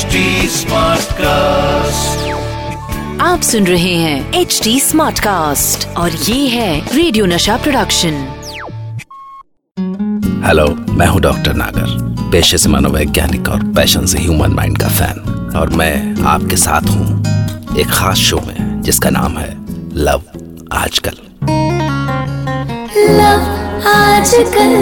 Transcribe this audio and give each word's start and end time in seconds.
HD 0.00 0.20
Smartcast. 0.48 2.20
आप 3.20 3.40
सुन 3.40 3.66
रहे 3.66 3.94
हैं 3.94 4.32
एच 4.32 4.60
डी 4.64 4.80
स्मार्ट 4.80 5.18
कास्ट 5.18 5.86
और 5.96 6.10
ये 6.10 6.48
है 6.48 6.96
रेडियो 6.96 7.26
नशा 7.26 7.56
प्रोडक्शन 7.56 8.12
हेलो 10.46 10.66
मैं 10.92 11.06
हूँ 11.06 11.20
डॉक्टर 11.20 11.52
नागर 11.52 12.30
पेशे 12.30 12.58
से 12.58 12.68
मनोवैज्ञानिक 12.68 13.48
और 13.48 13.64
पैशन 13.64 14.06
से 14.06 14.18
ह्यूमन 14.18 14.50
माइंड 14.50 14.78
का 14.78 14.88
फ़ैन 14.88 15.52
और 15.56 15.70
मैं 15.70 16.22
आपके 16.24 16.56
साथ 16.56 16.90
हूँ 16.90 17.76
एक 17.78 17.86
खास 17.86 18.16
शो 18.16 18.40
में 18.46 18.82
जिसका 18.82 19.10
नाम 19.10 19.38
है 19.38 19.50
लव 19.96 20.22
आजकल। 20.72 21.16
लव 23.18 23.86
आजकल। 23.88 24.76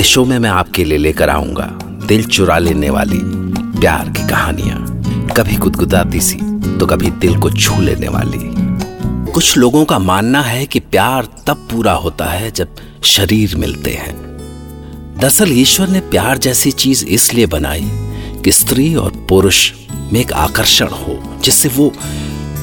इस 0.00 0.06
शो 0.06 0.24
में 0.24 0.38
मैं 0.38 0.50
आपके 0.50 0.84
लिए 0.84 0.98
लेकर 0.98 1.30
आऊँगा 1.30 1.68
दिल 2.06 2.24
चुरा 2.24 2.58
लेने 2.58 2.90
वाली 2.90 3.49
प्यार 3.80 4.08
की 4.08 4.28
कहानियाँ। 4.28 4.78
कभी 5.36 5.56
गुदगुदाती 5.56 6.20
सी 6.20 6.36
तो 6.78 6.86
कभी 6.86 7.10
दिल 7.10 7.38
को 7.38 7.50
छू 7.50 7.80
लेने 7.80 8.08
वाली। 8.08 8.40
कुछ 9.32 9.56
लोगों 9.56 9.84
का 9.84 9.98
मानना 9.98 10.42
है 10.42 10.66
कि 10.66 10.80
प्यार 10.80 11.28
तब 11.46 11.56
पूरा 11.56 11.92
होता 11.92 12.24
है 12.24 12.50
जब 12.50 12.68
शरीर 13.02 13.56
मिलते 13.56 13.90
हैं। 13.90 14.16
दरअसल 15.20 15.52
ईश्वर 15.52 15.88
ने 15.88 16.00
प्यार 16.00 16.38
जैसी 16.38 16.70
चीज़ 16.70 17.04
इसलिए 17.04 17.46
बनाई 17.46 17.90
कि 18.44 18.52
स्त्री 18.52 18.94
और 18.94 19.10
पुरुष 19.28 19.72
में 20.12 20.20
एक 20.20 20.32
आकर्षण 20.32 20.88
हो, 20.88 21.36
जिससे 21.44 21.68
वो 21.68 21.92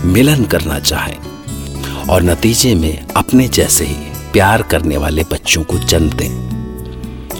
मिलन 0.05 0.43
करना 0.43 0.79
चाहें। 0.79 1.17
और 2.09 2.23
नतीजे 2.23 2.75
में 2.75 3.07
अपने 3.17 3.47
जैसे 3.47 3.85
ही 3.85 3.95
प्यार 4.33 4.61
करने 4.61 4.97
वाले 4.97 5.23
बच्चों 5.31 5.63
को 5.63 5.77
जन्म 5.77 6.09
दें। 6.09 6.47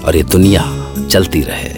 और 0.02 0.16
ये 0.16 0.24
दुनिया 0.24 0.88
चलती 1.10 1.42
रहे। 1.42 1.77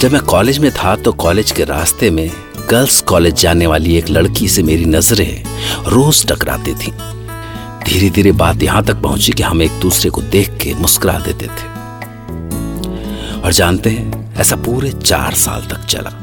जब 0.00 0.12
मैं 0.12 0.20
कॉलेज 0.22 0.58
में 0.58 0.70
था 0.70 0.96
तो 0.96 1.12
कॉलेज 1.12 1.50
के 1.50 1.64
रास्ते 1.64 2.10
में 2.10 2.30
गर्ल्स 2.70 3.00
कॉलेज 3.00 3.34
जाने 3.34 3.66
वाली 3.66 3.96
एक 3.96 4.08
लड़की 4.10 4.48
से 4.48 4.62
मेरी 4.62 4.84
नज़रें 4.84 5.44
रोज 5.86 6.26
टकराती 6.26 6.74
थी। 6.74 6.92
धीरे 7.84 8.10
धीरे 8.10 8.32
बात 8.32 8.62
यहाँ 8.62 8.84
तक 8.84 8.94
पहुँची 8.94 9.32
कि 9.32 9.42
हम 9.42 9.62
एक 9.62 9.80
दूसरे 9.80 10.10
को 10.10 10.22
देख 10.22 10.50
के 10.50 10.74
मुस्कुरा 10.74 11.18
देते 11.18 11.46
थे। 11.46 11.68
और 13.40 13.52
जानते 13.52 13.90
हैं, 13.90 14.34
ऐसा 14.34 14.56
पूरे 14.56 14.90
चार 14.90 15.34
साल 15.34 15.60
तक 15.60 15.84
चला। 15.84 16.20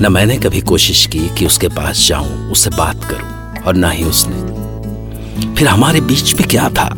न 0.00 0.12
मैंने 0.12 0.36
कभी 0.36 0.60
कोशिश 0.60 1.06
की 1.06 1.28
कि 1.38 1.46
उसके 1.46 1.68
पास 1.68 2.06
जाऊँ, 2.08 2.50
उससे 2.50 2.70
बात 2.70 3.04
करूँ, 3.04 3.62
और 3.64 3.74
ना 3.74 3.90
ही 3.90 4.04
उसने। 4.04 5.54
फिर 5.54 5.68
हमारे 5.68 6.00
बीच 6.00 6.34
में 6.34 6.48
क्या 6.48 6.68
था? 6.68 6.88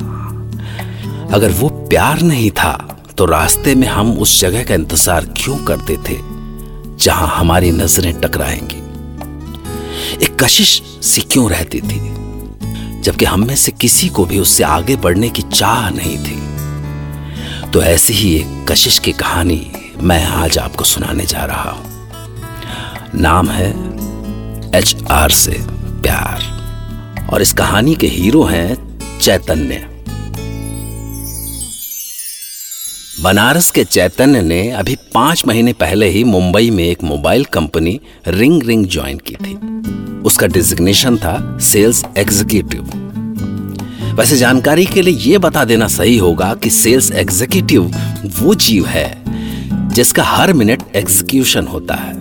अगर 1.33 1.50
वो 1.50 1.69
प्यार 1.69 2.20
नहीं 2.20 2.50
था 2.50 3.00
तो 3.20 3.26
रास्ते 3.26 3.74
में 3.74 3.88
हम 3.88 4.12
उस 4.18 4.40
जगह 4.40 4.64
का 4.64 4.74
इंतज़ार 4.74 5.24
क्यों 5.36 5.56
करते 5.56 5.96
थे, 5.96 6.16
जहाँ 6.96 7.28
हमारी 7.28 7.70
नज़रें 7.70 8.20
टकराएँगी? 8.20 8.76
एक 10.24 10.36
कशिश 10.44 10.82
सी 11.02 11.20
क्यों 11.20 11.50
रहती 11.50 11.80
थी, 11.80 12.00
जबकि 13.00 13.24
हम 13.24 13.46
में 13.46 13.56
से 13.56 13.72
किसी 13.72 14.08
को 14.08 14.24
भी 14.24 14.38
उससे 14.38 14.64
आगे 14.64 14.96
बढ़ने 14.96 15.28
की 15.28 15.42
चाह 15.42 15.91
नहीं 15.91 16.18
थी? 16.18 17.70
तो 17.70 17.82
ऐसी 17.82 18.12
ही 18.12 18.34
एक 18.34 18.66
कशिश 18.70 18.98
की 18.98 19.12
कहानी 19.12 19.72
मैं 20.02 20.24
आज 20.26 20.58
आपको 20.58 20.84
सुनाने 20.84 21.26
जा 21.26 21.44
रहा 21.44 21.70
हूँ। 21.70 22.08
नाम 23.14 23.48
है 23.48 23.70
एच 24.78 24.96
आर 25.10 25.30
से 25.30 25.56
प्यार। 26.02 27.28
और 27.32 27.42
इस 27.42 27.52
कहानी 27.52 27.94
के 27.94 28.06
हीरो 28.06 28.44
हैं 28.44 28.98
चैतन्य। 29.18 30.00
बनारस 33.22 33.70
के 33.70 33.84
चैतन्य 33.84 34.40
ने 34.42 34.70
अभी 34.70 34.94
पाँच 35.14 35.42
महीने 35.46 35.72
पहले 35.72 36.08
ही 36.08 36.24
मुंबई 36.24 36.70
में 36.70 36.84
एक 36.84 37.02
mobile 37.04 37.44
company 37.44 38.00
ring 38.28 38.62
ring 38.62 38.86
join 38.86 39.18
की 39.18 39.34
थी। 39.34 39.54
उसका 40.20 40.46
डिजिग्नेशन 40.46 41.16
था 41.16 41.58
सेल्स 41.58 42.04
एग्जीक्यूटिव 42.18 42.82
वैसे 44.16 44.36
जानकारी 44.36 44.86
के 44.86 45.03
लिए 45.03 45.32
यह 45.32 45.38
बता 45.38 45.64
देना 45.64 45.88
सही 45.88 46.16
होगा 46.19 46.54
कि 46.54 46.70
सेल्स 46.70 47.10
एग्जीक्यूटिव 47.12 47.92
वो 48.38 48.54
जीव 48.54 48.86
है, 48.86 49.22
जिसका 49.94 50.22
हर 50.22 50.53
मिनट 50.53 50.82
एग्जीक्यूशन 50.97 51.66
होता 51.66 51.94
है। 51.94 52.14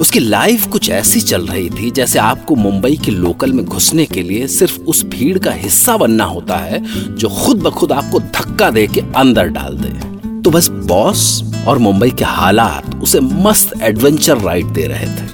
उसकी 0.00 0.18
लाइफ 0.18 0.66
कुछ 0.66 0.90
ऐसी 0.90 1.20
चल 1.20 1.46
रही 1.46 1.70
थी 1.70 1.90
जैसे 1.90 2.18
आपको 2.18 2.54
मुंबई 2.54 2.96
के 2.96 3.10
लोकल 3.10 3.52
में 3.52 3.64
घुसने 3.64 4.04
के 4.04 4.22
लिए 4.22 4.46
सिर्फ़ 4.46 4.78
उस 4.80 5.04
भीड़ 5.04 5.38
का 5.38 5.50
हिस्सा 5.50 5.96
बनना 5.96 6.24
होता 6.24 6.56
है 6.56 6.84
जो 7.16 7.28
खुद 7.28 7.62
ब 7.62 7.70
खुद 7.70 7.92
आपको 7.92 8.20
धक्का 8.20 8.70
दे 8.70 8.86
के 8.86 9.00
अंदर 9.16 9.48
डाल 9.48 9.76
दे। 9.76 10.09
तो 10.44 10.50
बस 10.50 10.68
बॉस 10.68 11.42
और 11.66 11.78
मुंबई 11.78 12.10
के 12.10 12.24
हालात 12.24 12.94
उसे 12.94 13.20
मस्त 13.20 13.82
एडवेंचर 13.82 14.38
राइड 14.38 14.66
दे 14.66 14.86
रहे 14.86 15.06
थे। 15.06 15.28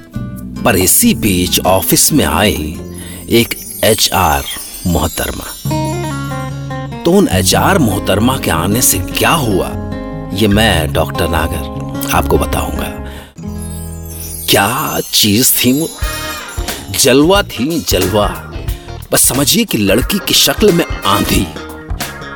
पर 0.62 0.76
इसी 0.76 1.14
बीच 1.14 1.60
ऑफ़िस 1.60 2.12
में 2.12 2.24
आई 2.24 2.80
एक 3.30 3.80
एच 3.84 4.10
आर 4.12 4.44
मोहतरमा। 4.86 5.46
तो 7.02 7.12
उन 7.12 7.28
एच 7.28 7.54
आर 7.54 7.78
मोहतरमा 7.78 8.38
के 8.38 8.50
आने 8.50 8.82
से 8.82 8.98
क्या 8.98 9.30
हुआ? 9.30 9.68
ये 10.34 10.48
मैं 10.48 10.92
डॉक्टर 10.92 11.28
नागर, 11.28 12.10
आपको 12.14 12.38
बताऊँगा। 12.38 12.92
क्या 14.50 15.00
चीज़ 15.12 15.52
थी 15.54 15.72
वो? 15.72 15.88
जलवा 17.00 17.42
थी 17.42 17.80
जलवा। 17.88 18.52
बस 19.12 19.28
समझिए 19.28 19.64
कि 19.64 19.78
लड़की 19.78 20.18
की 20.18 20.34
शक्ल 20.34 20.72
में 20.72 20.84
आंधी। 21.06 21.46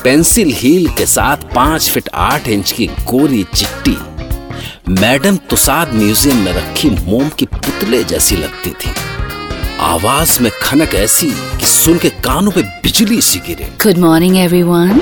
पेंसिल 0.05 0.53
हील 0.57 0.87
के 0.89 1.05
साथ 1.07 1.37
पाँच 1.55 1.89
फीट 1.91 2.09
आठ 2.15 2.47
इंच 2.49 2.71
की 2.73 2.87
गोरी 3.09 3.43
चिट्टी 3.55 3.97
मैडम 4.93 5.37
तुसाद 5.51 5.93
म्यूज़ियम 5.95 6.37
में 6.45 6.53
रखी 6.53 6.91
मोम 6.91 7.29
की 7.39 7.47
पुतले 7.47 8.03
जैसी 8.05 8.37
लगती 8.37 8.71
थी। 8.73 8.91
आवाज़ 9.81 10.41
में 10.43 10.51
खनक 10.63 10.95
ऐसी 10.95 11.31
कि 11.59 11.67
सुन 11.67 11.99
के 11.99 12.09
कानों 12.25 12.51
पे 12.51 12.63
बिजली 12.83 13.21
सी 13.21 13.39
गिरे। 13.47 13.69
गुड 13.83 13.99
मॉर्निंग 13.99 14.37
एवरीवन 14.37 15.01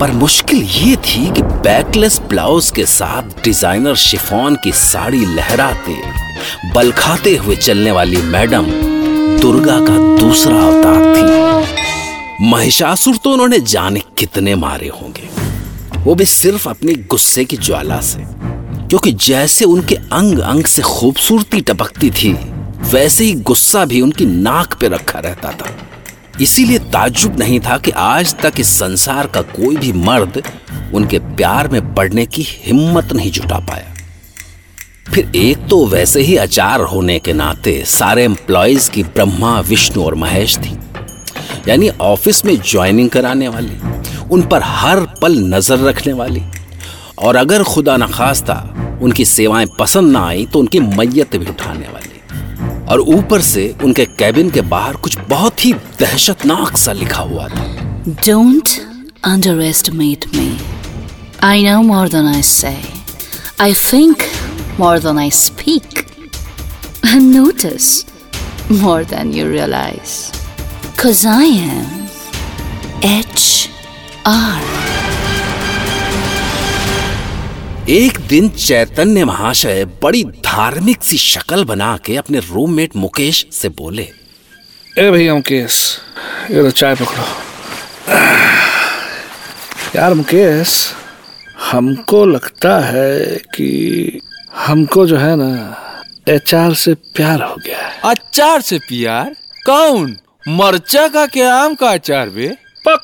पर 0.00 0.12
मुश्किल 0.14 0.62
ये 0.62 0.94
थी 1.06 1.30
कि 1.32 1.42
बैकलेस 1.42 2.20
ब्लाउज 2.28 2.70
के 2.76 2.86
साथ 2.88 3.44
डिज़ाइनर 3.44 3.94
शिफॉन 4.04 4.56
की 4.64 4.72
साड़ी 4.78 5.24
लहराते 5.26 5.96
बलखाते 6.74 7.36
हुए 7.36 7.56
चलने 7.58 7.90
वाली 7.90 8.22
मैडम 8.28 8.70
दुर्गा 9.40 9.78
का 9.80 9.98
दूसरा 10.20 10.58
अवतार 10.58 11.14
थी। 11.14 11.80
महिषासुर 12.42 13.16
तो 13.16 13.32
उन्होंने 13.32 13.58
जाने 13.58 14.02
कितने 14.18 14.54
मारे 14.54 14.88
होंगे। 14.88 15.28
वो 15.98 16.14
भी 16.14 16.24
सिर्फ़ 16.24 16.68
अपने 16.68 16.94
गुस्से 16.94 17.44
की 17.44 17.56
ज्वाला 17.56 18.00
से। 18.00 18.18
क्योंकि 18.88 19.12
जैसे 19.12 19.64
उनके 19.64 19.94
अंग 19.94 20.38
अंग 20.38 20.64
से 20.64 20.82
खूबसूरती 20.82 21.60
टपकती 21.60 22.10
थी, 22.10 22.32
वैसे 22.78 23.24
ही 23.24 23.32
गुस्सा 23.32 23.84
भी 23.84 24.00
उनकी 24.00 24.26
नाक 24.26 24.74
पे 24.74 24.88
रखा 24.88 25.18
रहता 25.18 25.50
था। 25.50 25.76
इसीलिए 26.40 26.78
ताज्जुब 26.78 27.38
नहीं 27.38 27.60
था 27.60 27.78
कि 27.78 27.90
आज 27.90 28.34
तक 28.34 28.52
इस 28.58 28.68
संसार 28.68 29.26
का 29.26 29.42
कोई 29.42 29.76
भी 29.76 29.92
मर्द 29.92 30.42
उनके 30.94 31.18
प्यार 31.18 31.68
में 31.68 31.94
पड़ने 31.94 32.26
की 32.26 32.46
हिम्मत 32.48 33.12
नहीं 33.12 33.30
जुटा 33.30 33.58
पाया। 33.58 33.94
फिर 35.14 35.32
एक 35.36 35.58
तो 35.58 35.86
वैसे 35.86 36.20
ही 36.20 36.36
अचार 36.36 36.80
होने 36.80 37.18
के 37.18 37.32
नाते 37.32 37.84
सारे 37.86 38.24
एम्प्लॉयज़ 38.24 38.90
की 38.90 39.02
ब्रह्मा, 39.02 39.60
विष्णु 39.60 40.04
और 40.04 40.14
महेश 40.14 40.56
थी। 40.56 40.78
यानी 41.68 41.88
ऑफ़िस 41.88 42.44
में 42.44 42.56
ज्वाइनिंग 42.60 43.10
कराने 43.10 43.48
वाली, 43.48 43.76
उन 44.30 44.42
पर 44.42 44.62
हर 44.62 45.00
पल 45.22 45.38
नज़र 45.54 45.78
रखने 45.78 46.12
वाली। 46.12 46.42
और 47.18 47.36
अगर 47.36 47.62
खुदा 47.62 47.96
न 47.96 48.06
खास्ता 48.06 48.54
उनकी 49.02 49.24
सेवाएँ 49.24 49.66
पसंद 49.78 50.12
ना 50.12 50.24
आई 50.26 50.46
तो 50.52 50.58
उनकी 50.58 50.80
मैयत 50.80 51.36
भी 51.36 51.46
उठाने 51.50 51.88
वाली। 51.88 52.86
और 52.86 53.00
ऊपर 53.00 53.40
से 53.40 53.74
उनके 53.84 54.04
कैबिन 54.18 54.50
के 54.50 54.60
बाहर 54.72 54.96
कुछ 54.96 55.18
बहुत 55.28 55.64
ही 55.64 55.72
दहशतनाक 56.00 56.76
सा 56.76 56.92
लिखा 56.92 57.22
हुआ 57.22 57.48
था। 57.48 57.64
Don't 58.26 58.68
underestimate 59.62 60.26
me 60.36 60.56
I 61.44 61.64
know 61.64 61.80
more 61.82 62.08
than 62.08 62.26
I 62.26 62.42
say 62.42 62.76
I 63.60 63.74
think 63.74 64.22
more 64.80 64.98
than 64.98 65.18
I 65.18 65.30
speak 65.30 66.00
notice, 67.22 68.04
more 68.70 69.04
than 69.04 69.32
you 69.32 69.44
realize. 69.46 70.12
Cause 71.02 71.26
I 71.26 71.46
am 71.68 71.86
H 73.02 73.68
R. 74.26 74.60
एक 77.90 78.20
दिन 78.28 78.48
चैतन्य 78.48 79.24
महाशय 79.24 79.84
बड़ी 80.02 80.22
धार्मिक 80.24 81.02
सी 81.02 81.18
शक्ल 81.18 81.64
बना 81.64 81.96
के 82.04 82.16
अपने 82.16 82.38
रूममेट 82.38 82.96
मुकेश 82.96 83.46
से 83.52 83.68
बोले 83.80 84.08
ए 84.98 85.10
भैया 85.10 85.34
मुकेश 85.34 85.80
ये 86.50 86.62
तो 86.62 86.70
चाय 86.70 86.94
पकड़ो। 86.94 87.24
यार 89.96 90.14
मुकेश 90.14 90.78
हमको 91.70 92.24
लगता 92.26 92.78
है 92.86 93.36
कि 93.54 93.70
हमको 94.66 95.06
जो 95.06 95.16
है 95.16 95.36
ना 95.36 95.52
एचआर 96.28 96.74
से 96.74 96.94
प्यार 96.94 97.42
हो 97.42 97.54
गया 97.66 97.78
है। 97.78 98.00
अचार 98.04 98.60
से 98.60 98.78
प्यार? 98.78 99.34
कौन? 99.66 100.16
मरचा 100.48 101.08
का 101.08 101.26
क्या 101.26 101.54
आम 101.54 101.74
का 101.74 101.88
अचार 101.88 102.28
बे? 102.28 102.46
पक। 102.88 103.02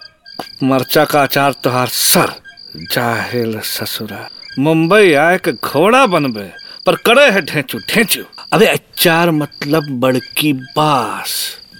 मरचा 0.63 1.05
का 1.05 1.23
अचार 1.23 1.53
तुहार 1.53 1.89
सर। 1.89 2.33
जाहिल 2.77 3.61
ससुरा। 3.61 4.29
मुंबई 4.59 5.13
आए 5.13 5.37
के 5.39 5.53
घोड़ा 5.53 6.05
बनबे 6.07 6.51
पर 6.87 6.97
करे 6.97 7.31
है 7.31 7.41
ढेंचू 7.43 7.79
ढेंचू 7.79 8.23
अबे 8.53 8.67
अचार 8.67 9.31
मतलब 9.31 9.89
बड़की 10.01 10.53
बास। 10.53 11.37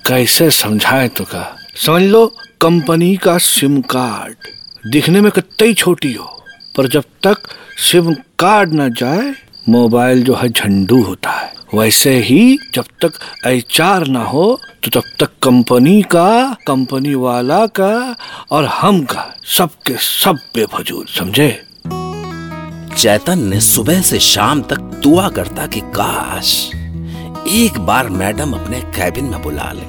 कैसे 0.07 0.51
समझाए 0.51 1.09
तो 1.09 1.25
का 1.25 1.45
समझ 1.77 2.03
लो 2.03 2.27
कंपनी 2.61 3.17
का 3.17 3.37
सिम 3.39 3.81
कार्ड। 3.81 4.91
दिखने 4.93 5.21
में 5.21 5.31
कितनी 5.33 5.75
छोटी 5.75 6.13
हो 6.13 6.45
पर 6.77 6.89
जब 6.89 7.05
तक 7.23 7.49
सिम 7.91 8.15
कार्ड 8.39 8.73
न 8.73 8.93
जाए 8.95 9.35
मोबाइल 9.69 10.23
जो 10.25 10.35
है 10.35 10.49
झंडू 10.49 11.03
होता 11.03 11.31
है। 11.31 11.53
वैसे 11.75 12.11
ही 12.19 12.59
जब 12.75 12.85
तक 13.05 13.13
एचआर 13.47 14.07
ना 14.07 14.23
हो 14.25 14.61
तो 14.85 14.91
तब 14.91 15.09
तक 15.21 15.31
कंपनी 15.43 16.03
का, 16.03 16.57
कंपनी 16.67 17.15
वाला 17.15 17.67
का 17.67 18.17
और 18.51 18.65
हम 18.65 19.03
का 19.05 19.25
सबके 19.45 19.97
सब 19.97 20.39
बेफजूल, 20.55 21.05
समझे? 21.07 21.49
चैतन 22.97 23.39
ने 23.39 23.61
सुबह 23.61 24.01
से 24.01 24.19
शाम 24.19 24.63
तक 24.63 24.77
दुआ 24.77 25.29
करता 25.29 25.67
कि 25.67 25.81
काश 25.81 26.71
एक 27.49 27.79
बार 27.79 28.09
मैडम 28.09 28.53
अपने 28.53 28.81
कैबिन 28.81 29.25
में 29.25 29.43
बुला 29.43 29.73
ले। 29.73 29.87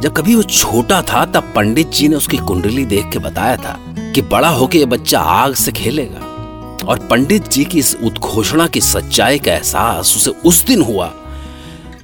जब 0.00 0.14
कभी 0.16 0.34
वो 0.34 0.42
छोटा 0.42 1.02
था, 1.02 1.24
तब 1.24 1.52
पंडित 1.56 1.90
जी 1.90 2.08
ने 2.08 2.16
उसकी 2.16 2.36
कुंडली 2.36 2.84
देख 2.84 3.10
के 3.10 3.18
बताया 3.18 3.56
था 3.56 3.78
कि 4.14 4.22
बड़ा 4.22 4.48
होके 4.48 4.78
ये 4.78 4.86
बच्चा 4.86 5.20
आग 5.20 5.54
से 5.54 5.72
खेलेगा। 5.72 6.27
और 6.86 6.98
पंडित 6.98 7.48
जी 7.48 7.64
की 7.64 7.78
इस 7.78 7.96
उद्घोषणा 8.04 8.66
की 8.66 8.80
सच्चाई 8.80 9.38
का 9.38 9.52
एहसास 9.52 10.16
उसे 10.16 10.30
उस 10.30 10.64
दिन 10.64 10.82
हुआ 10.82 11.12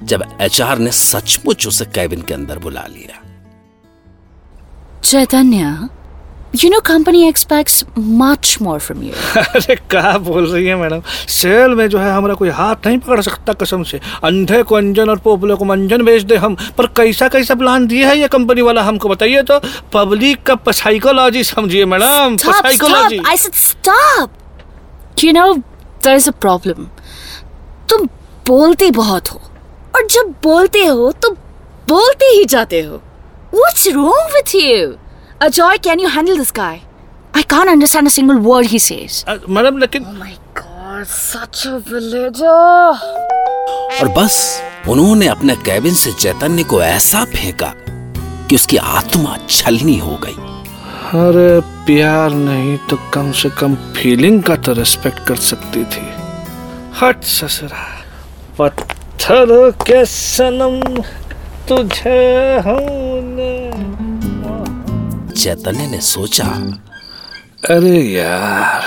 जब 0.03 0.37
एचआर 0.41 0.77
ने 0.77 0.91
सचमुच 0.91 1.67
उसे 1.67 1.85
कैबिन 1.85 2.21
के 2.21 2.33
अंदर 2.33 2.59
बुला 2.59 2.85
लिया। 2.89 3.21
चैतन्य 5.03 5.89
You 6.55 6.69
know, 6.69 6.81
company 6.81 7.29
expects 7.29 7.83
much 7.97 8.61
more 8.61 8.79
from 8.79 9.03
you. 9.03 9.37
अरे 9.37 9.75
क्या 9.75 10.17
बोल 10.17 10.51
रही 10.51 10.65
है 10.65 10.75
मैडम? 10.75 11.01
सेल 11.27 11.69
में 11.69 11.89
जो 11.89 11.99
है 11.99 12.11
हमारा 12.11 12.33
कोई 12.33 12.49
हाथ 12.49 12.75
नहीं 12.85 12.97
पकड़ 12.97 13.21
सकता 13.21 13.53
कसम 13.53 13.83
से। 13.83 13.99
अंधे 14.23 14.63
को 14.63 14.75
अंजन 14.75 15.09
और 15.09 15.19
पोपले 15.19 15.55
को 15.55 15.65
मंजन 15.65 16.03
बेच 16.03 16.23
दे 16.23 16.35
हम 16.35 16.57
पर 16.77 16.85
कैसा 16.85 17.27
कैसा 17.27 17.55
प्लान 17.55 17.87
दिया 17.87 18.09
है 18.09 18.19
ये 18.19 18.27
कंपनी 18.27 18.61
वाला 18.61 18.83
हमको 18.83 19.09
बताइए 19.09 19.41
तो। 19.41 19.59
पब्लिक 19.93 20.43
का 20.43 20.71
साइकोलॉजी 20.71 21.43
समझिए 21.43 21.85
madam 21.85 22.37
psychology 22.37 23.17
stop! 23.17 23.29
I 23.29 24.25
said 24.25 24.44
you 25.23 25.31
know 25.33 25.53
there 25.53 26.15
is 26.15 26.29
a 26.29 26.31
problem 26.31 26.87
तुम 27.89 28.05
बोलते 28.47 28.91
बहुत 28.91 29.31
हो 29.31 29.41
और 29.95 30.07
जब 30.07 30.33
बोलते 30.43 30.85
हो 30.85 31.11
तो 31.11 31.29
बोलते 31.89 32.25
ही 32.25 32.45
जाते 32.45 32.81
हो। 32.81 32.95
What's 33.53 33.87
wrong 33.87 34.35
with 34.35 34.55
you 34.55 34.93
Ajoy 35.41 35.77
can 35.77 35.99
you 35.99 36.07
handle 36.07 36.37
this 36.37 36.51
guy 36.55 36.81
I 37.35 37.43
can't 37.43 37.69
understand 37.69 38.09
single 38.09 38.35
word 38.35 38.67
he 38.67 38.79
says 38.79 39.23
मतलब 39.29 39.77
लेकिन 39.77 40.05
सच 41.07 41.67
अ 41.67 41.69
और 44.01 44.07
बस 44.17 44.61
उन्होंने 44.89 45.27
अपने 45.27 45.55
कैबिन 45.55 45.93
से 45.93 46.11
चैतन्य 46.11 46.63
को 46.63 46.81
ऐसा 46.81 47.23
फेंका 47.25 47.73
कि 48.49 48.55
उसकी 48.55 48.77
आत्मा 48.77 49.37
छलनी 49.49 49.97
हो 49.97 50.17
गई। 50.23 50.33
अरे 51.19 51.74
प्यार 51.85 52.31
नहीं 52.31 52.77
तो 52.89 52.97
कम 53.13 53.31
से 53.31 53.49
कम 53.49 53.75
फीलिंग 53.95 54.41
का 54.43 54.55
तो 54.55 54.73
रेस्पेक्ट 54.73 55.19
कर 55.27 55.35
सकती 55.47 55.83
थी। 55.85 56.05
हट 57.01 57.23
ससुरा। 57.23 57.85
पत्थर 58.59 59.71
के 59.81 60.03
सनम 60.05 60.79
तुझे 61.67 62.17
हमने 62.65 63.53
चैतन्य 65.33 65.87
ने 65.87 66.01
सोचा 66.01 66.45
अरे 67.69 68.01
यार 68.01 68.83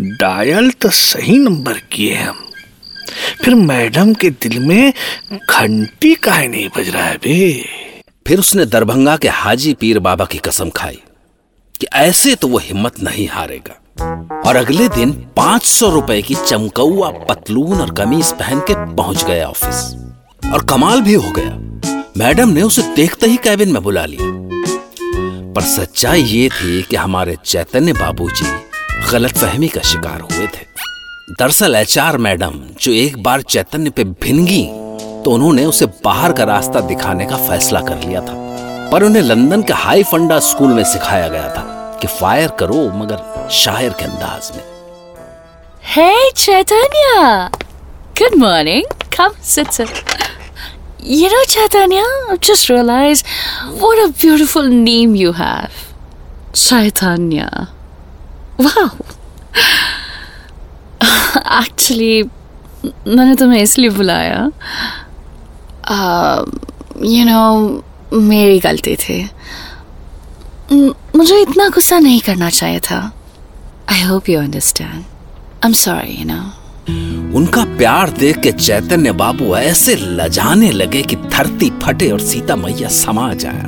डायल 0.00 0.70
तो 0.70 0.88
सही 0.90 1.38
नंबर 1.38 1.78
किए 1.92 2.14
हम। 2.14 2.44
फिर 3.44 3.54
मैडम 3.54 4.14
के 4.14 4.30
दिल 4.30 4.58
में 4.58 4.92
घंटी 5.32 6.14
काहे 6.14 6.48
नहीं 6.48 6.68
बज 6.76 6.88
रहा 6.88 7.04
है 7.04 7.16
बे 7.16 7.64
फिर 8.26 8.38
उसने 8.38 8.66
दरभंगा 8.66 9.16
के 9.16 9.28
हाजी 9.28 9.74
पीर 9.74 9.98
बाबा 9.98 10.24
की 10.24 10.38
कसम 10.38 10.70
खाई। 10.70 11.00
कि 11.80 11.86
ऐसे 11.94 12.34
तो 12.34 12.48
वो 12.48 12.58
हिम्मत 12.58 13.00
नहीं 13.02 13.26
हारेगा। 13.28 13.74
और 14.46 14.56
अगले 14.56 14.88
दिन 14.88 15.10
पाँच 15.36 15.62
सौ 15.62 15.90
रुपए 15.90 16.20
की 16.22 16.34
चमकौआ 16.34 17.10
पतलून 17.28 17.80
और 17.80 17.90
कमीज 17.94 18.32
पहन 18.32 18.60
के 18.60 18.74
पहुँच 18.94 19.24
गया 19.24 19.48
ऑफ़िस। 19.48 19.76
और 20.52 20.64
कमाल 20.64 21.00
भी 21.00 21.14
हो 21.14 21.30
गया। 21.36 21.50
मैडम 22.16 22.48
ने 22.48 22.62
उसे 22.62 22.82
देखते 22.96 23.26
ही 23.26 23.36
कैबिन 23.36 23.72
में 23.72 23.82
बुला 23.82 24.04
लिया। 24.04 24.26
पर 25.54 25.62
सच्चाई 25.62 26.22
ये 26.22 26.48
थी 26.48 26.82
कि 26.82 26.96
हमारे 26.96 27.36
चैतन्य 27.44 27.92
बाबूजी 27.92 28.46
गलतफहमी 29.12 29.68
का 29.68 29.80
शिकार 29.80 30.20
हुए 30.20 30.46
थे। 30.46 30.66
दरअसल 31.30 31.74
एचआर 31.74 32.18
मैडम 32.18 32.60
जो 32.80 32.92
एक 32.92 33.22
बार 33.22 33.42
चैतन्य 33.42 33.90
पे 33.90 34.04
भिनगी 34.04 34.64
तो 35.24 35.30
उन्होंने 35.30 35.64
उसे 35.64 35.86
बाहर 36.04 36.32
का 36.32 36.44
रास्ता 36.44 36.80
दिखाने 36.80 37.26
का 37.26 37.36
फैसला 37.48 37.80
कर 37.80 38.06
लिया 38.06 38.20
था। 38.20 38.46
पर 38.92 39.02
उन्हें 39.02 39.22
लंदन 39.22 39.62
के 39.62 39.72
हाई 39.72 40.02
फंडा 40.02 40.38
स्कूल 40.40 40.72
में 40.74 40.84
सिखाया 40.84 41.28
गया 41.28 41.48
था 41.54 41.62
कि 42.00 42.06
फायर 42.08 42.50
करो 42.60 42.88
मगर 42.98 43.48
शायर 43.52 43.90
के 43.90 44.04
अंदाज 44.04 44.50
में। 44.56 44.62
Hey 45.94 46.30
Chaitanya. 46.36 47.48
Good 48.18 48.38
morning 48.40 48.84
come 49.16 49.34
sit 49.44 49.70
sir 49.72 49.88
you 51.06 51.28
know 51.28 51.44
Chaitanya 51.44 52.02
just 52.44 52.70
realise 52.70 53.24
what 53.64 53.98
a 53.98 54.06
beautiful 54.20 54.68
name 54.68 55.14
you 55.16 55.32
have 55.32 55.68
Chaitanya. 56.54 57.50
Wow 58.60 58.88
actually 61.60 62.22
मैंने 63.06 63.34
तुम्हें 63.34 63.60
इसलिए 63.60 63.90
बुलाया 63.90 64.38
यू 67.04 67.24
नो 67.24 67.42
मेरी 68.12 68.58
गलती 68.58 68.96
थी। 68.96 69.22
मुझे 71.16 71.40
इतना 71.40 71.68
गुस्सा 71.68 71.98
नहीं 71.98 72.20
करना 72.20 72.50
चाहिए 72.50 72.80
था। 72.80 73.00
I 73.88 74.02
hope 74.02 74.28
you 74.28 74.40
understand 74.40 74.90
I 74.94 75.66
am 75.66 75.72
sorry 75.74 76.14
you 76.14 76.24
know 76.24 77.36
उनका 77.38 77.64
प्यार 77.78 78.10
देख 78.10 78.38
के 78.38 78.52
चैतन्य 78.52 79.12
बाबू 79.12 79.54
ऐसे 79.56 79.94
लजाने 79.96 80.70
लगे 80.72 81.02
कि 81.02 81.16
धरती 81.16 81.70
फटे 81.82 82.10
और 82.10 82.20
सीता 82.20 82.56
मैया 82.56 82.88
समा 82.88 83.32
जाए 83.34 83.66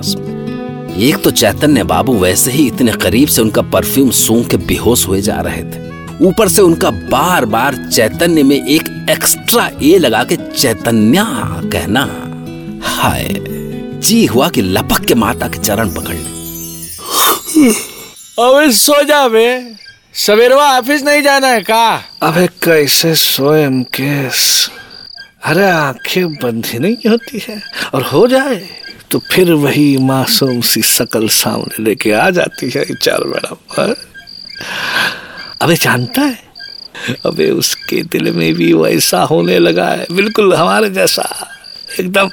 एक 0.99 1.23
तो 1.25 1.31
चैतन्य 1.31 1.85
बाबू 1.85 2.15
वैसे 2.19 2.51
ही 2.51 2.67
इतने 2.67 2.93
करीब 2.93 3.29
से 3.29 3.43
उनका 3.43 3.63
परफ्यूम 3.73 4.11
सूंघ 4.11 4.47
के 4.49 4.57
बेहोश 4.57 5.07
हुए 5.09 5.21
जा 5.21 5.41
रहे 5.41 5.63
थे। 5.65 5.89
ऊपर 6.27 6.49
से 6.49 6.63
उनका 6.63 6.91
बार 6.91 7.45
बार 7.45 7.77
चैतन्य 7.87 8.43
में 8.43 8.57
एक 8.57 9.07
एक्स्ट्रा 9.11 9.71
ए 9.83 9.99
लगा 9.99 10.23
के 10.25 10.37
चैतन्या 10.37 11.25
कहना, 11.73 12.03
हाय 12.87 13.23
जी 14.01 14.25
हुआ 14.27 14.49
कि 14.49 14.63
लपक 14.63 15.05
के 15.05 15.15
माता 15.15 15.49
के 15.49 15.59
चरण 15.59 15.91
पकड़ 15.95 16.15
ले। 16.15 17.69
अबे 18.39 18.71
सो 18.73 19.03
जा 19.05 19.27
बे 19.29 19.47
सवेरवा 20.17 20.67
ऑफ़िस 20.79 21.03
नहीं 21.03 21.23
जाना 21.23 21.47
है 21.47 21.63
का? 21.63 21.87
अबे 22.23 22.47
कैसे 22.65 23.15
सोए 23.15 23.69
मुकेश? 23.69 24.71
अरे 25.45 25.69
आँखें 25.71 26.35
बंद 26.35 26.67
ही 26.67 26.79
नहीं 26.79 27.11
होती 27.11 27.41
है। 27.49 27.61
और 27.95 28.03
हो 28.03 28.27
जाए 28.27 28.63
तो 29.11 29.19
फिर 29.33 29.53
वही 29.53 29.97
मासूम 29.99 30.61
सी 30.61 30.83
शकल 30.83 31.29
सामने 31.29 31.83
लेके 31.85 32.13
आ 32.13 32.29
जाती 32.31 32.71
है 32.71 32.85
चार 32.95 33.25
मैडम? 33.27 33.95
अबे 35.63 35.77
जानता 35.77 36.23
है? 36.23 36.39
अबे 37.27 37.51
उसके 37.51 38.03
दिल 38.03 38.33
में 38.33 38.53
भी 38.55 38.73
वैसा 38.73 39.23
होने 39.23 39.59
लगा 39.59 39.89
है। 39.89 40.07
बिल्कुल 40.13 40.55
हमारे 40.55 40.91
जैसा। 40.91 41.29
एकदम 42.01 42.31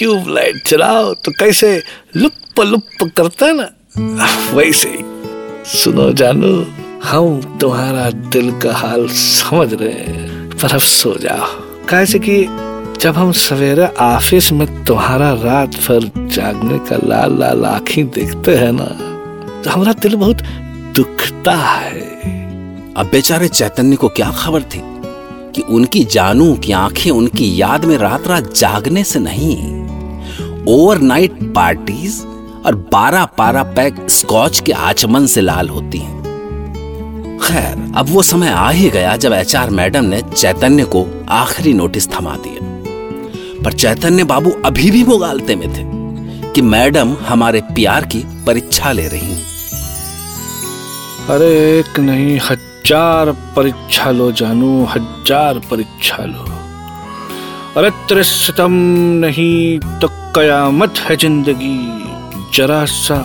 ट्यूबलाइट 0.00 0.62
चलाओ? 0.66 1.14
तो 1.14 1.32
कैसे 1.32 1.82
लुप 2.16 2.60
लुप 2.60 3.10
करता 3.16 3.52
ना? 3.52 3.68
वैसे 4.52 4.98
सुनो 5.66 6.12
जानू, 6.12 6.66
हम 7.04 7.58
तुम्हारा 7.60 8.10
दिल 8.10 8.50
का 8.52 8.74
हाल 8.74 9.06
समझ 9.08 9.72
रहे 9.74 9.88
हैं, 9.88 10.50
पर 10.50 10.72
अब 10.72 10.80
सो 10.80 11.14
जाओ। 11.14 11.46
कैसे 11.88 12.18
कि 12.18 12.44
जब 13.00 13.14
हम 13.16 13.32
सवेरे 13.32 13.86
ऑफ़िस 13.86 14.52
में 14.52 14.84
तुम्हारा 14.84 15.32
रात 15.32 15.68
भर 15.68 16.28
जागने 16.28 16.78
का 16.78 16.96
लाल 17.04 17.38
लाल 17.38 17.64
आँखें 17.64 18.08
देखते 18.10 18.56
हैं 18.56 18.72
ना 18.72 18.88
तो 19.62 19.70
हमारा 19.70 19.92
दिल 19.92 20.16
बहुत 20.16 20.42
दुखता 20.96 21.56
है। 21.56 22.00
अब 22.96 23.08
बेचारे 23.12 23.48
चैतन्य 23.48 23.96
को 23.96 24.08
क्या 24.08 24.30
खबर 24.30 24.62
थी? 24.62 24.82
कि 25.54 25.62
उनकी 25.62 26.04
जानू 26.04 26.54
की 26.54 26.72
आँखें 26.72 27.10
उनकी 27.10 27.60
याद 27.60 27.84
में 27.84 27.96
रात 27.98 28.26
रात 28.28 28.54
जागने 28.54 29.04
से 29.04 29.18
नहीं 29.18 29.79
ओवरनाइट 30.70 31.38
पार्टीज़ 31.54 32.20
और 32.66 32.74
बारह 32.92 33.24
पारा 33.38 33.62
पैक 33.76 33.96
स्कॉच 34.10 34.60
के 34.60 34.72
आचमन 34.72 35.26
से 35.26 35.40
लाल 35.40 35.68
होती 35.68 35.98
हैं। 35.98 37.38
खैर, 37.38 37.92
अब 37.96 38.06
वो 38.08 38.22
समय 38.22 38.48
आ 38.48 38.68
ही 38.70 38.90
गया 38.90 39.16
जब 39.16 39.32
एचआर 39.32 39.70
मैडम 39.70 40.04
ने 40.04 40.20
चैतन्य 40.32 40.84
को 40.84 41.04
आखिरी 41.30 41.72
नोटिस 41.72 42.08
थमा 42.10 42.36
दिया 42.36 42.68
पर 43.64 43.72
चैतन्य 43.72 44.24
बाबू 44.24 44.50
अभी 44.64 44.90
भी 44.90 45.02
मुगालते 45.04 45.56
में 45.56 45.68
थे 45.68 45.84
कि 46.52 46.62
मैडम 46.68 47.16
हमारे 47.22 47.60
प्यार 47.74 48.04
की 48.04 48.22
परीक्षा 48.46 48.92
ले 48.92 49.08
रही 49.08 49.34
अरे 51.30 51.50
एक 51.78 51.98
नहीं, 52.00 52.38
हज़ार 52.42 53.32
परीक्षा 53.56 54.10
लो 54.10 54.30
जानू, 54.32 54.84
हज़ार 54.84 55.58
परीक्षा 55.70 56.24
लो। 56.24 56.49
अरे 57.76 57.90
तेरे 57.90 58.22
सितम 58.24 58.72
नहीं 59.22 59.78
तो 60.00 60.08
कयामत 60.36 60.94
है 60.98 61.16
ज़िंदगी, 61.16 61.78
जरा 62.54 62.84
सा 62.84 63.16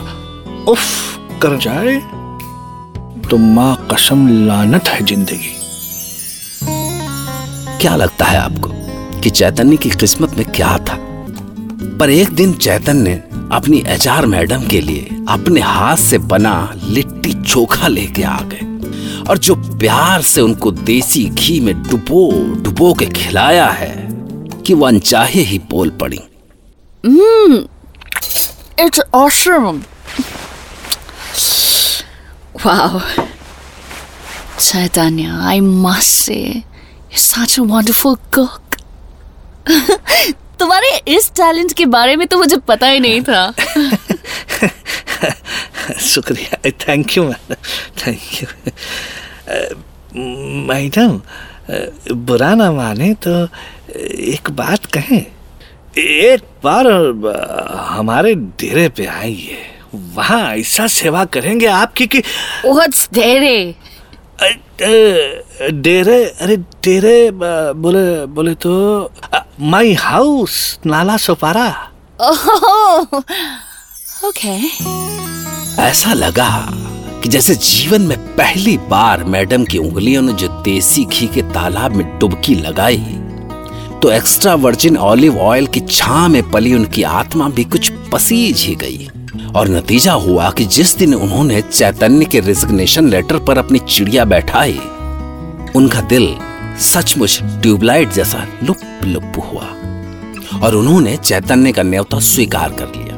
उफ 0.70 1.40
कर 1.42 1.58
जाए 1.58 1.96
तो 3.30 3.38
माँ 3.38 3.88
कसम 3.92 4.28
लानत 4.48 4.88
है 4.88 5.06
ज़िंदगी। 5.06 5.56
क्या 7.82 7.96
लगता 7.96 8.25
है 8.25 8.38
आपको 8.38 8.70
कि 9.22 9.30
चैतन्य 9.30 9.78
की 9.78 9.90
किस्मत 9.90 10.38
में 10.38 10.46
क्या 10.52 10.78
था? 10.78 10.98
पर 12.00 12.10
एक 12.10 12.30
दिन 12.30 12.54
चैतन्य 12.54 13.24
अपनी 13.52 13.84
एचआर 13.88 14.25
मैडम 14.25 14.68
के 14.68 14.82
लिए 14.82 15.10
अपने 15.30 15.62
हाथ 15.62 15.98
से 15.98 16.18
बना 16.18 16.56
लिट्टी 16.84 17.34
चोखा 17.44 17.88
लेके 17.88 18.24
आ 18.24 18.40
गए 18.44 19.24
और 19.30 19.38
जो 19.38 19.56
प्यार 19.56 20.22
से 20.22 20.42
उनको 20.42 20.72
देसी 20.72 21.25
घी 21.25 21.60
में 21.60 21.75
डुबो 21.84 22.32
डुबो 22.64 22.94
के 22.94 23.06
खिलाया 23.06 23.68
है 23.68 23.94
कि 24.67 24.74
वो 24.74 24.86
अनचाहे 24.88 25.41
ही 25.51 25.60
बोल 25.72 25.89
पड़ी 26.01 26.19
It's 28.84 29.00
awesome. 29.17 29.77
Wow. 32.63 33.01
Chaitanya, 34.57 35.38
I 35.51 35.60
must 35.62 36.12
say, 36.25 36.65
you're 37.12 37.24
such 37.25 37.57
a 37.57 37.63
wonderful 37.74 38.17
cook. 38.38 38.62
तुम्हारे 40.60 40.89
इस 41.15 41.29
टैलेंट 41.36 41.74
के 41.77 41.86
बारे 41.93 42.15
में 42.15 42.25
तो 42.27 42.38
मुझे 42.38 42.57
पता 42.67 42.88
ही 42.88 43.00
नहीं 43.00 43.22
था 43.29 43.53
शुक्रिया 46.13 46.69
thank 46.88 47.17
you 47.17 47.24
madam 47.24 47.55
thank 48.01 48.22
you 48.41 48.48
madam 50.67 51.17
uh, 51.17 51.22
बुरा 51.69 52.53
ना 52.55 52.72
माने 52.72 53.13
तो 53.25 53.31
एक 54.34 54.50
बात 54.51 54.86
कहें। 54.93 55.25
एक 55.98 56.43
बार 56.63 56.88
हमारे 57.89 58.34
डेरे 58.36 58.88
पे 58.89 59.05
आइए। 59.05 59.57
वहाँ 60.15 60.41
ऐसा 60.55 60.88
सेवा 60.88 61.24
करेंगे 61.25 61.65
आपकी 61.67 62.07
कि 62.07 62.22
डेरे। 63.13 63.75
डेरे 65.74 66.24
अरे 66.41 66.57
डेरे 66.84 67.31
बोले 67.31 68.25
बोले 68.27 68.53
तो 68.55 68.74
my 69.60 69.93
house 69.93 70.57
Nala 70.86 71.17
Sopara. 71.17 71.67
Okay. 74.27 74.55
ऐसा 75.81 76.13
लगा 76.13 76.50
कि 77.25 77.29
जैसे 77.29 77.55
जीवन 77.55 78.01
में 78.01 78.17
पहली 78.36 78.77
बार 78.77 79.24
मैडम 79.24 79.63
की 79.63 79.77
उंगलियों 79.77 80.22
ने 80.22 80.34
जो 80.34 80.48
देसी 80.48 81.05
घी 81.05 81.27
के 81.27 81.41
तालाब 81.41 81.91
में 81.91 82.20
डुबकी 82.20 82.55
लगाई 82.55 82.98
तो 84.01 84.12
एक्स्ट्रा 84.12 84.55
वर्जिन 84.55 84.98
ऑलिव 84.98 85.39
ऑयल 85.39 85.67
की 85.67 85.79
छा 85.79 86.27
में 86.27 86.51
पली 86.51 86.74
उनकी 86.74 87.03
आत्मा 87.03 87.50
भी 87.50 87.63
कुछ 87.63 87.91
पसीज 88.12 88.62
ही 88.62 88.75
गई। 88.75 89.10
और 89.55 89.70
नतीजा 89.70 90.13
हुआ 90.13 90.51
कि 90.51 90.65
जिस 90.65 90.98
दिन 90.98 91.13
उन्होंने 91.13 91.62
चैतन्य 91.62 92.25
के 92.25 92.39
रिजिग्नेशन 92.39 93.10
लेटर 93.10 93.39
पर 93.39 93.58
अपनी 93.58 93.79
चिड़िया 93.79 94.25
बैठाई, 94.25 94.79
उनका 95.75 96.01
दिल 96.01 96.36
सचमुच 96.79 97.39
ट्यूबलाइट 97.44 98.13
जैसा 98.13 98.48
लुप 98.63 98.77
लुप 99.03 99.32
हुआ। 99.38 99.67
और 100.62 100.75
उन्होंने 100.75 101.17
चैतन्य 101.17 101.72
का 101.72 101.84
न्योता 101.84 102.20
स्वीकार 102.20 102.70
कर 102.70 102.86
लिया। 102.86 103.14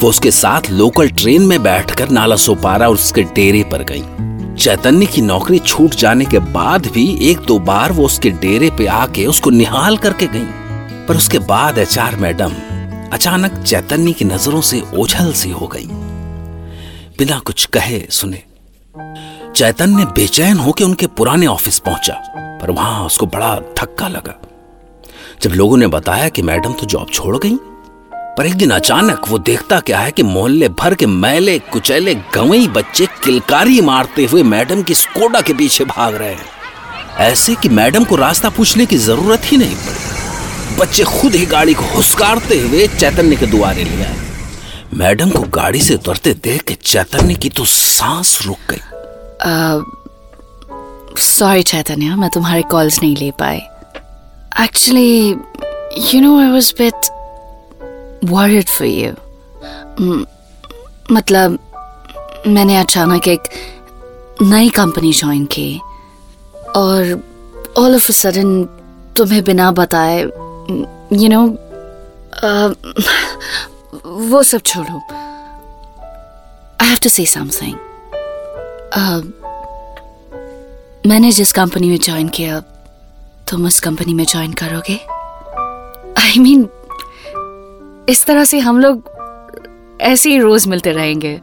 वो 0.00 0.08
उसके 0.08 0.30
साथ 0.30 0.70
लोकल 0.70 1.08
ट्रेन 1.10 1.42
में 1.42 1.62
बैठकर 1.62 2.08
नाला 2.08 2.36
सोपारा 2.36 2.88
और 2.88 2.94
उसके 2.94 3.22
डेरे 3.34 3.62
पर 3.64 3.82
गई। 3.82 4.02
चैतन्य 4.54 5.06
की 5.06 5.20
नौकरी 5.22 5.58
छूट 5.58 5.94
जाने 5.94 6.24
के 6.24 6.38
बाद 6.38 6.86
भी 6.86 7.06
एक 7.30 7.38
दो 7.38 7.58
बार 7.60 7.92
वो 7.92 8.04
उसके 8.04 8.30
डेरे 8.36 8.70
पे 8.70 8.86
आके 8.86 9.24
उसको 9.26 9.50
निहाल 9.50 9.96
करके 9.96 10.26
गई। 10.26 10.46
पर 11.08 11.16
उसके 11.16 11.38
बाद 11.38 11.78
एचआर 11.78 12.16
मैडम 12.16 12.52
अचानक 13.12 13.62
चैतन्य 13.62 14.12
की 14.12 14.24
नज़रों 14.24 14.60
से 14.60 14.82
ओझल 14.94 15.32
सी 15.32 15.50
हो 15.50 15.66
गई। 15.66 15.86
बिना 17.18 17.38
कुछ 17.38 17.64
कहे 17.66 18.00
सुने, 18.10 18.42
चैतन्य 19.56 20.04
बेचैन 20.06 20.58
होकर 20.58 20.84
उनके 20.84 21.06
पुराने 21.08 21.46
ऑफ़िस 21.46 21.78
पहुँचा, 21.78 22.14
पर 22.62 22.70
वहाँ 22.70 23.04
उसको 23.06 23.26
बड़ा 23.26 23.54
धक्का 23.78 24.08
लगा। 24.08 24.34
जब 25.42 25.50
लोगों 25.50 25.76
ने 25.76 25.86
बताया 25.86 26.28
कि 26.28 26.42
मैडम 26.42 26.72
तो 26.72 26.86
जॉब 26.86 27.10
छोड़ 27.12 27.36
गई 27.36 27.58
पर 28.38 28.46
एक 28.46 28.54
दिन 28.54 28.70
अचानक 28.70 29.28
वो 29.28 29.38
देखता 29.38 29.78
क्या 29.80 29.98
है 29.98 30.10
कि 30.10 30.22
मोहल्ले 30.22 30.68
भर 30.70 30.94
के 30.94 31.06
मैले, 31.06 31.58
कुचैले, 31.58 32.14
गवई 32.34 32.66
बच्चे 32.68 33.06
किलकारी 33.24 33.80
मारते 33.80 34.24
हुए 34.24 34.42
मैडम 34.42 34.82
की 34.82 34.94
स्कोडा 34.94 35.40
के 35.40 35.54
पीछे 35.54 35.84
भाग 35.84 36.14
रहे 36.14 36.34
हैं। 36.34 36.46
ऐसे 37.20 37.54
कि 37.54 37.68
मैडम 37.68 38.04
को 38.04 38.16
रास्ता 38.16 38.48
पूछने 38.48 38.86
की 38.86 38.96
ज़रूरत 38.98 39.40
ही 39.44 39.56
नहीं 39.56 39.76
पड़ी। 39.76 40.76
बच्चे 40.76 41.04
खुद 41.04 41.34
ही 41.34 41.46
गाड़ी 41.46 41.74
को 41.74 41.84
हुस्कारते 41.94 42.60
हुए 42.60 42.86
चैतन्य 42.88 43.36
के 43.36 43.46
दुआरे 43.46 43.84
ले 43.84 44.02
आए। 44.04 44.16
मैडम 44.94 45.30
को 45.30 45.42
गाड़ी 45.56 45.80
से 45.80 45.94
उतरते 45.94 46.34
देख 46.44 46.62
के 46.62 46.74
चैतन्य 46.84 47.34
की 47.34 47.48
तो 47.50 47.64
सांस 47.64 48.38
रुक 48.46 48.58
गई। 48.70 48.82
सॉरी 51.22 51.62
चैतन्य, 51.64 52.14
मैं 52.14 52.30
तुम्हारे 52.30 52.62
कॉल्स 52.70 53.02
नहीं 53.02 53.16
ले 53.16 53.30
पाए 53.38 53.60
actually 54.62 55.28
you 56.14 56.20
know 56.20 56.40
I 56.40 56.50
was 56.50 56.74
bit 56.78 57.17
worried 58.24 58.68
for 58.68 58.86
you. 58.86 59.14
मतलब 61.12 61.58
मैंने 62.46 62.76
अचानक 62.76 63.28
एक 63.28 63.42
नई 64.42 64.68
कंपनी 64.70 65.12
ज्वाइन 65.12 65.44
की 65.44 65.80
और 66.76 67.22
ऑल 67.78 67.94
ऑफ़ 67.94 68.08
अ 68.08 68.14
सडन 68.14 68.64
तुम्हें 69.16 69.44
बिना 69.44 69.70
बताए 69.70 70.20
यू 71.12 71.28
नो 71.28 71.46
वो 74.30 74.42
सब 74.42 74.60
छोड़ो। 74.60 75.00
I 76.82 76.88
have 76.88 76.98
to 77.02 77.08
say 77.08 77.26
something 77.26 77.74
मैंने 81.06 81.32
जिस 81.32 81.52
कंपनी 81.52 81.88
में 81.88 81.98
ज्वाइन 81.98 82.28
किया 82.28 82.60
तुम 83.50 83.66
उस 83.66 83.80
कंपनी 83.80 84.14
में 84.14 84.24
ज्वाइन 84.24 84.52
करोगे? 84.52 84.96
आई 86.22 86.32
I 86.32 86.38
मीन 86.38 86.62
mean, 86.62 86.77
इस 88.08 88.24
तरह 88.26 88.44
से 88.44 88.58
हम 88.58 88.78
लोग 88.80 89.98
ऐसे 90.02 90.30
ही 90.30 90.38
रोज 90.38 90.66
मिलते 90.68 90.92
रहेंगे। 90.92 91.40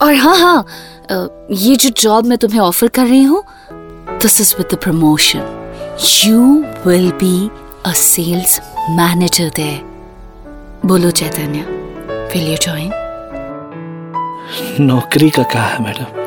और 0.00 0.14
हाँ 0.14 0.36
हाँ 0.38 0.66
ये 1.50 1.76
जो 1.76 1.90
जॉब 1.96 2.26
मैं 2.26 2.38
तुम्हें 2.38 2.60
ऑफ़र 2.60 2.88
कर 2.88 3.06
रही 3.06 3.22
हूँ 3.22 3.42
this 4.22 4.40
is 4.40 4.54
with 4.58 4.66
the 4.72 4.78
promotion 4.82 5.42
you 6.24 6.40
will 6.86 7.10
be 7.22 7.50
a 7.86 7.92
sales 7.94 8.60
manager 8.90 9.50
दे 9.56 9.70
बोलो 10.86 11.10
चैतन्य 11.20 11.60
विल 12.32 12.50
यू 12.50 12.56
ज्वाइन 12.62 12.90
नौकरी 14.80 15.30
का 15.30 15.42
क्या 15.52 15.62
है 15.62 15.82
मैडम? 15.84 16.24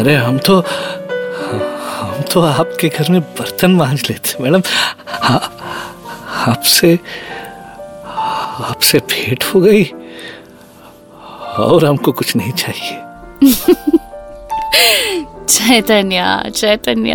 अरे 0.00 0.14
हम 0.16 0.38
तो 0.38 0.58
हम 0.58 2.22
तो 2.32 2.40
आपके 2.42 2.88
घर 2.88 3.10
में 3.10 3.20
बर्तन 3.20 3.70
मांज 3.74 4.02
लेते 4.10 4.42
मैडम। 4.42 4.62
हाँ, 5.08 5.40
आपसे 6.48 6.98
आपसे 8.60 8.98
भेंट 9.10 9.44
हो 9.44 9.60
गई 9.60 9.84
और 11.58 11.84
हमको 11.84 12.12
कुछ 12.12 12.34
नहीं 12.36 12.52
चाहिए। 12.52 12.98
चैतन्य 15.48 16.50
चैतन्य 16.54 17.14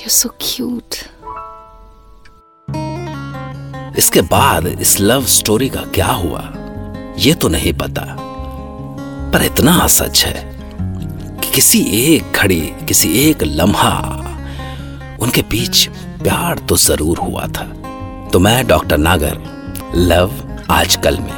यू 0.00 0.08
सो 0.08 0.28
क्यूट 0.40 0.94
इसके 3.98 4.20
बाद 4.20 4.66
इस 4.66 4.98
लव 5.00 5.24
स्टोरी 5.26 5.68
का 5.68 5.80
क्या 5.94 6.06
हुआ 6.06 6.42
ये 7.18 7.34
तो 7.34 7.48
नहीं 7.48 7.72
पता 7.72 8.04
पर 9.32 9.44
इतना 9.44 9.86
सच 9.86 10.24
है 10.24 10.44
कि 11.40 11.50
किसी 11.54 11.80
एक 12.04 12.32
घड़ी 12.32 12.60
किसी 12.88 13.12
एक 13.20 13.42
लम्हा 13.42 13.92
उनके 15.22 15.42
बीच 15.50 15.86
प्यार 16.22 16.58
तो 16.58 16.76
ज़रूर 16.76 17.18
हुआ 17.18 17.46
था। 17.46 17.64
तो 18.32 18.38
मैं 18.38 18.66
डॉक्टर 18.66 18.98
नागर 18.98 19.38
लव 19.98 20.32
आजकल 20.70 21.18
में 21.18 21.34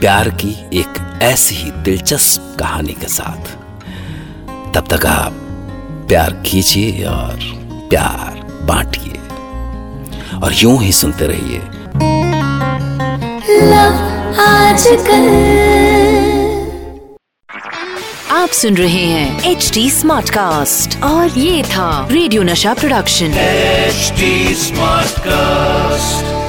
प्यार 0.00 0.28
की 0.28 0.50
एक 0.80 1.18
ऐसी 1.22 1.54
ही 1.54 1.70
दिलचस्प 1.70 2.56
कहानी 2.58 2.92
के 2.92 3.08
साथ। 3.08 3.52
तब 4.74 4.86
तक 4.90 5.06
आप 5.06 5.32
प्यार 6.08 6.32
कीजिए 6.32 7.04
और 7.04 7.38
प्यार 7.90 8.58
बांटिए 8.62 9.18
और 10.38 10.52
यूँ 10.54 10.82
ही 10.82 10.92
सुनते 10.92 11.26
रहिए। 11.26 11.58
लव 13.62 13.94
आजकल। 14.40 15.28
आप 18.30 18.48
सुन 18.48 18.76
रहे 18.76 19.04
हैं 19.04 19.42
एच 19.42 19.70
डी 19.74 19.90
स्मार्ट 19.90 20.30
कास्ट 20.30 21.02
और 21.02 21.38
ये 21.38 21.62
था 21.62 22.08
रेडियो 22.10 22.42
नशा 22.42 22.74
प्रोडक्शन 22.74 23.26
एचडी 23.26 24.54
स्मार्ट 24.54 25.08
Smartcast. 25.08 26.39